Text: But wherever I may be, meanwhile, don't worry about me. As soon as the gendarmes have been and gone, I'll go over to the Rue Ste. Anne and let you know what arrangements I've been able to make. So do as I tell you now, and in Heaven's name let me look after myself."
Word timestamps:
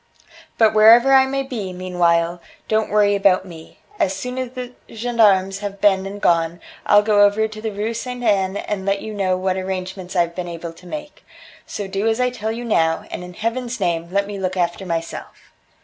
But 0.57 0.73
wherever 0.73 1.13
I 1.13 1.27
may 1.27 1.43
be, 1.43 1.71
meanwhile, 1.73 2.41
don't 2.67 2.89
worry 2.89 3.13
about 3.15 3.45
me. 3.45 3.77
As 3.99 4.15
soon 4.15 4.39
as 4.39 4.49
the 4.53 4.71
gendarmes 4.89 5.59
have 5.59 5.79
been 5.79 6.07
and 6.07 6.19
gone, 6.19 6.59
I'll 6.87 7.03
go 7.03 7.21
over 7.23 7.47
to 7.47 7.61
the 7.61 7.69
Rue 7.71 7.93
Ste. 7.93 8.07
Anne 8.23 8.57
and 8.57 8.83
let 8.83 9.03
you 9.03 9.13
know 9.13 9.37
what 9.37 9.57
arrangements 9.57 10.15
I've 10.15 10.33
been 10.33 10.47
able 10.47 10.73
to 10.73 10.87
make. 10.87 11.23
So 11.67 11.85
do 11.87 12.07
as 12.07 12.19
I 12.19 12.31
tell 12.31 12.51
you 12.51 12.65
now, 12.65 13.05
and 13.11 13.23
in 13.23 13.35
Heaven's 13.35 13.79
name 13.79 14.09
let 14.11 14.25
me 14.25 14.39
look 14.39 14.57
after 14.57 14.87
myself." 14.87 15.51